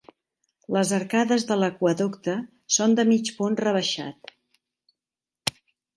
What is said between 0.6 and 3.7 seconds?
Les arcades de l'aqüeducte són de mig punt